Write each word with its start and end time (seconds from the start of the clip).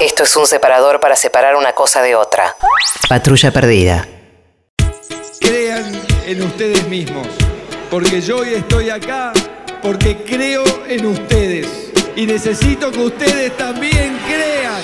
Esto 0.00 0.24
es 0.24 0.36
un 0.36 0.46
separador 0.46 0.98
para 1.00 1.14
separar 1.16 1.56
una 1.56 1.72
cosa 1.72 2.02
de 2.02 2.16
otra. 2.16 2.56
Patrulla 3.08 3.50
perdida. 3.52 4.06
Crean 5.40 6.02
en 6.26 6.42
ustedes 6.42 6.86
mismos, 6.88 7.26
porque 7.90 8.20
yo 8.20 8.38
hoy 8.38 8.54
estoy 8.54 8.90
acá 8.90 9.32
porque 9.82 10.16
creo 10.24 10.64
en 10.88 11.06
ustedes 11.06 11.68
y 12.16 12.26
necesito 12.26 12.90
que 12.90 13.00
ustedes 13.00 13.56
también 13.56 14.18
crean. 14.26 14.82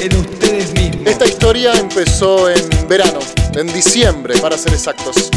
En 0.00 0.16
ustedes 0.16 0.72
mismos. 0.72 1.06
Esta 1.06 1.26
historia 1.26 1.72
empezó 1.74 2.50
en 2.50 2.88
verano, 2.88 3.20
en 3.54 3.66
diciembre 3.72 4.38
para 4.38 4.56
ser 4.56 4.72
exactos. 4.72 5.30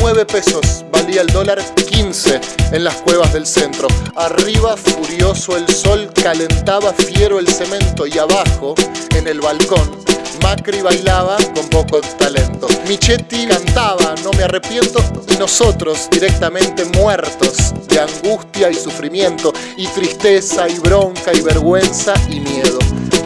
9 0.00 0.26
pesos 0.26 0.84
valía 0.90 1.22
el 1.22 1.28
dólar, 1.28 1.62
15 1.74 2.40
en 2.72 2.84
las 2.84 2.96
cuevas 2.96 3.32
del 3.32 3.46
centro. 3.46 3.88
Arriba, 4.16 4.76
furioso 4.76 5.56
el 5.56 5.68
sol, 5.68 6.10
calentaba 6.22 6.92
fiero 6.92 7.38
el 7.38 7.48
cemento 7.48 8.06
y 8.06 8.18
abajo, 8.18 8.74
en 9.14 9.26
el 9.26 9.40
balcón, 9.40 10.04
Macri 10.42 10.82
bailaba 10.82 11.36
con 11.54 11.68
poco 11.68 12.00
talento. 12.18 12.68
Michetti 12.86 13.46
cantaba, 13.46 14.14
no 14.22 14.30
me 14.32 14.44
arrepiento, 14.44 15.02
y 15.32 15.36
nosotros 15.36 16.08
directamente 16.10 16.84
muertos 16.84 17.74
de 17.88 18.00
angustia 18.00 18.70
y 18.70 18.74
sufrimiento, 18.74 19.52
y 19.76 19.86
tristeza 19.88 20.68
y 20.68 20.78
bronca 20.78 21.32
y 21.34 21.40
vergüenza 21.40 22.14
y 22.28 22.40
miedo. 22.40 22.78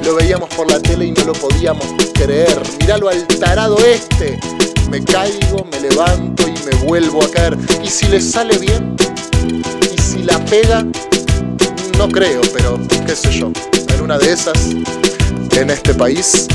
Lo 0.04 0.14
veíamos 0.14 0.48
por 0.54 0.70
la 0.70 0.80
tele 0.80 1.06
y 1.06 1.12
no 1.12 1.24
lo 1.24 1.32
podíamos 1.32 1.86
creer. 2.14 2.58
Míralo 2.80 3.08
al 3.08 3.26
tarado 3.26 3.76
este. 3.78 4.38
Me 4.90 5.04
caigo, 5.04 5.64
me 5.70 5.80
levanto 5.88 6.48
y 6.48 6.52
me 6.64 6.84
vuelvo 6.84 7.22
a 7.22 7.30
caer. 7.30 7.56
¿Y 7.80 7.86
si 7.86 8.06
le 8.06 8.20
sale 8.20 8.58
bien? 8.58 8.96
¿Y 9.92 10.02
si 10.02 10.24
la 10.24 10.44
pega? 10.46 10.84
No 11.96 12.08
creo, 12.08 12.40
pero 12.52 12.76
qué 13.06 13.14
sé 13.14 13.30
yo. 13.30 13.52
En 13.94 14.00
una 14.00 14.18
de 14.18 14.32
esas, 14.32 14.74
en 15.56 15.70
este 15.70 15.94
país, 15.94 16.48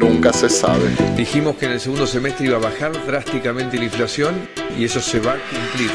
nunca 0.00 0.32
se 0.32 0.48
sabe. 0.48 0.90
Dijimos 1.18 1.56
que 1.56 1.66
en 1.66 1.72
el 1.72 1.80
segundo 1.80 2.06
semestre 2.06 2.46
iba 2.46 2.56
a 2.56 2.60
bajar 2.60 2.92
drásticamente 3.06 3.76
la 3.76 3.84
inflación 3.84 4.48
y 4.78 4.84
eso 4.84 5.02
se 5.02 5.20
va 5.20 5.32
a 5.32 5.38
cumplir, 5.50 5.90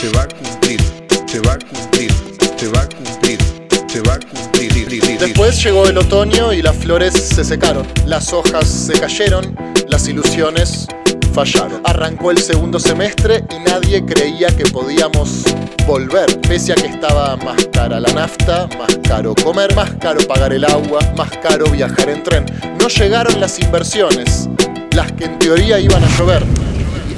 se 0.00 0.08
va 0.16 0.22
a 0.22 0.28
cumplir, 0.28 0.80
se 1.26 1.40
va 1.40 1.52
a 1.52 1.58
cumplir, 1.58 2.10
se 2.56 2.68
va 2.68 2.80
a 2.80 2.88
cumplir, 2.88 3.38
se 3.88 4.00
va 4.00 4.14
a 4.14 4.18
cumplir. 4.20 5.18
Después 5.18 5.62
llegó 5.62 5.86
el 5.86 5.98
otoño 5.98 6.54
y 6.54 6.62
las 6.62 6.76
flores 6.76 7.12
se 7.12 7.44
secaron, 7.44 7.86
las 8.06 8.32
hojas 8.32 8.66
se 8.66 8.98
cayeron, 8.98 9.54
las 9.88 10.08
ilusiones 10.08 10.86
Arrancó 11.84 12.30
el 12.30 12.38
segundo 12.38 12.80
semestre 12.80 13.44
y 13.54 13.58
nadie 13.68 14.02
creía 14.06 14.48
que 14.56 14.64
podíamos 14.64 15.44
volver, 15.86 16.40
pese 16.40 16.72
a 16.72 16.76
que 16.76 16.86
estaba 16.86 17.36
más 17.36 17.62
cara 17.74 18.00
la 18.00 18.10
nafta, 18.14 18.66
más 18.78 18.98
caro 19.06 19.34
comer, 19.44 19.74
más 19.76 19.90
caro 20.00 20.26
pagar 20.26 20.54
el 20.54 20.64
agua, 20.64 20.98
más 21.14 21.28
caro 21.42 21.66
viajar 21.66 22.08
en 22.08 22.22
tren. 22.22 22.46
No 22.80 22.88
llegaron 22.88 23.38
las 23.38 23.58
inversiones, 23.58 24.48
las 24.92 25.12
que 25.12 25.26
en 25.26 25.38
teoría 25.38 25.78
iban 25.78 26.02
a 26.02 26.08
llover 26.16 26.55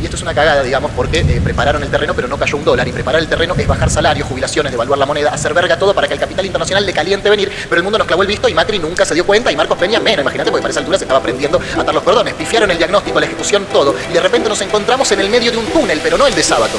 y 0.01 0.05
esto 0.05 0.17
es 0.17 0.23
una 0.23 0.35
cagada, 0.35 0.63
digamos, 0.63 0.91
porque 0.93 1.21
eh, 1.21 1.41
prepararon 1.43 1.83
el 1.83 1.91
terreno, 1.91 2.15
pero 2.15 2.29
no 2.29 2.39
cayó 2.39 2.57
un 2.57 2.65
dólar. 2.65 2.87
Y 2.87 2.93
preparar 2.93 3.21
el 3.21 3.29
terreno 3.29 3.55
es 3.57 3.67
bajar 3.67 3.91
salarios, 3.91 4.29
jubilaciones, 4.29 4.73
devaluar 4.73 4.99
la 4.99 5.07
moneda, 5.07 5.31
hacer 5.31 5.55
verga 5.55 5.79
todo 5.79 5.95
para 5.95 6.07
que 6.07 6.15
el 6.15 6.21
capital 6.21 6.47
internacional 6.47 6.85
le 6.87 6.93
caliente 6.93 7.29
venir. 7.31 7.51
Pero 7.69 7.77
el 7.77 7.83
mundo 7.83 7.99
nos 7.99 8.07
clavó 8.07 8.23
el 8.23 8.29
visto 8.29 8.49
y 8.49 8.55
Macri 8.55 8.79
nunca 8.79 9.05
se 9.05 9.15
dio 9.15 9.27
cuenta 9.27 9.51
y 9.51 9.57
Marcos 9.57 9.79
Peña 9.79 10.01
menos. 10.01 10.23
Imagínate, 10.23 10.51
porque 10.51 10.63
para 10.63 10.71
esa 10.71 10.81
altura 10.81 10.99
se 10.99 11.05
estaba 11.05 11.21
aprendiendo 11.21 11.61
a 11.77 11.81
atar 11.81 11.95
los 11.95 12.03
cordones. 12.03 12.35
Pifiaron 12.35 12.71
el 12.71 12.79
diagnóstico, 12.79 13.19
la 13.19 13.27
ejecución, 13.27 13.67
todo. 13.73 13.95
Y 14.11 14.13
de 14.13 14.21
repente 14.21 14.49
nos 14.49 14.61
encontramos 14.61 15.11
en 15.13 15.21
el 15.21 15.31
medio 15.31 15.51
de 15.51 15.59
un 15.59 15.67
túnel, 15.67 16.01
pero 16.03 16.17
no 16.17 16.27
el 16.27 16.35
de 16.35 16.43
sábado. 16.43 16.79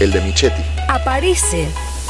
El 0.00 0.10
de 0.10 0.20
Michetti. 0.20 0.62
Aparece 0.88 1.68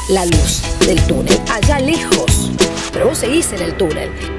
la 0.09 0.25
luz 0.25 0.61
del 0.85 1.01
túnel, 1.03 1.39
allá 1.51 1.79
lejos. 1.79 2.51
Pero 2.93 3.07
vos 3.07 3.17
seguís 3.17 3.51
en 3.51 3.61
el 3.61 3.75
túnel. 3.75 4.38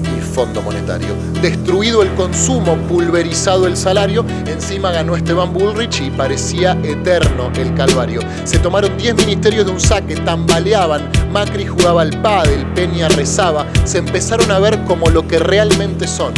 fondo 0.31 0.61
monetario. 0.61 1.09
Destruido 1.41 2.01
el 2.01 2.13
consumo, 2.15 2.75
pulverizado 2.87 3.67
el 3.67 3.75
salario, 3.75 4.25
encima 4.47 4.91
ganó 4.91 5.15
Esteban 5.15 5.53
Bullrich 5.53 6.01
y 6.01 6.09
parecía 6.09 6.77
eterno 6.83 7.51
el 7.55 7.73
calvario. 7.75 8.21
Se 8.45 8.59
tomaron 8.59 8.97
10 8.97 9.15
ministerios 9.15 9.65
de 9.65 9.71
un 9.71 9.79
saque, 9.79 10.15
tambaleaban, 10.15 11.09
Macri 11.31 11.65
jugaba 11.65 12.01
al 12.01 12.21
pádel, 12.21 12.65
Peña 12.73 13.09
rezaba, 13.09 13.65
se 13.83 13.97
empezaron 13.97 14.51
a 14.51 14.59
ver 14.59 14.79
como 14.85 15.09
lo 15.09 15.27
que 15.27 15.39
realmente 15.39 16.07
son. 16.07 16.33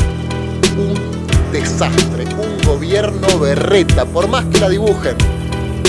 Un 0.78 1.52
desastre, 1.52 2.26
un 2.38 2.66
gobierno 2.66 3.40
berreta, 3.40 4.06
por 4.06 4.28
más 4.28 4.46
que 4.46 4.59
la 4.59 4.70
dibujen. 4.70 5.16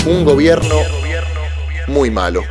Un 0.05 0.23
gobierno 0.23 0.75
muy 1.87 2.11
malo. 2.11 2.41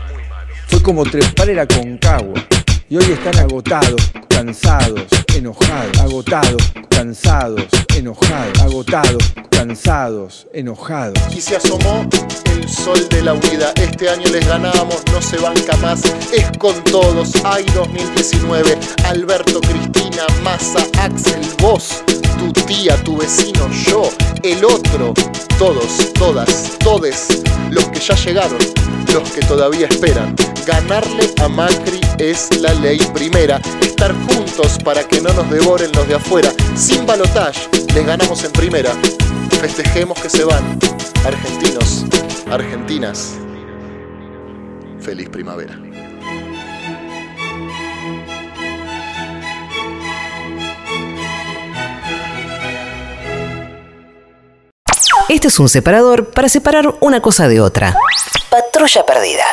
Fue 0.66 0.82
como 0.82 1.04
trepar 1.04 1.50
el 1.50 1.60
Aconcagua. 1.60 2.42
Y 2.90 2.96
hoy 2.96 3.04
están 3.12 3.36
agotados, 3.38 4.12
cansados, 4.44 5.06
enojados, 5.34 5.98
agotados, 6.00 6.62
cansados, 6.90 7.64
enojados, 7.96 8.60
agotados, 8.60 9.32
cansados, 9.50 10.46
enojados. 10.52 11.18
Y 11.34 11.40
se 11.40 11.56
asomó 11.56 12.06
el 12.52 12.68
sol 12.68 13.08
de 13.08 13.22
la 13.22 13.32
unidad. 13.32 13.72
Este 13.80 14.10
año 14.10 14.28
les 14.30 14.46
ganamos, 14.46 15.02
no 15.10 15.22
se 15.22 15.38
banca 15.38 15.78
más. 15.78 16.02
Es 16.30 16.46
con 16.58 16.74
todos. 16.84 17.32
Hay 17.46 17.64
2019. 17.74 18.78
Alberto, 19.06 19.62
Cristina, 19.62 20.26
Massa, 20.42 20.86
Axel, 21.00 21.40
vos, 21.62 22.02
tu 22.38 22.52
tía, 22.66 23.02
tu 23.02 23.16
vecino, 23.16 23.70
yo, 23.86 24.10
el 24.42 24.62
otro. 24.62 25.14
Todos, 25.58 26.12
todas, 26.14 26.76
todes. 26.80 27.42
Los 27.70 27.84
que 27.86 28.00
ya 28.00 28.14
llegaron, 28.16 28.58
los 29.12 29.30
que 29.30 29.40
todavía 29.42 29.86
esperan. 29.86 30.34
Ganarle 30.66 31.32
a 31.40 31.48
Macri 31.48 32.00
es 32.18 32.48
la 32.60 32.74
ley 32.74 32.98
primera. 33.14 33.60
Estar 33.80 34.12
juntos 34.26 34.78
para 34.84 35.06
que 35.06 35.20
no 35.20 35.32
nos 35.32 35.48
devoren 35.50 35.92
los 35.92 36.08
de 36.08 36.16
afuera. 36.16 36.50
Sin 36.74 37.06
balotage, 37.06 37.68
les 37.94 38.04
ganamos 38.04 38.42
en 38.44 38.52
primera. 38.52 38.90
Festejemos 39.60 40.20
que 40.20 40.28
se 40.28 40.44
van. 40.44 40.78
Argentinos, 41.24 42.04
argentinas. 42.50 43.34
Feliz 45.00 45.28
primavera. 45.28 45.78
Este 55.28 55.48
es 55.48 55.58
un 55.58 55.68
separador 55.70 56.30
para 56.30 56.48
separar 56.48 56.96
una 57.00 57.22
cosa 57.22 57.48
de 57.48 57.60
otra. 57.60 57.96
Patrulla 58.50 59.06
perdida. 59.06 59.44